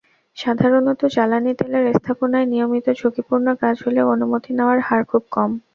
সাধারণত 0.37 1.01
জ্বালানি 1.15 1.51
তেলের 1.59 1.85
স্থাপনায় 1.97 2.47
নিয়মিত 2.47 2.87
ঝুঁকিপূর্ণ 2.99 3.47
কাজ 3.61 3.75
হলেও 3.85 4.11
অনুমতি 4.15 4.51
নেওয়ার 4.57 4.79
হার 4.87 5.01
খুব 5.09 5.23
কম। 5.31 5.51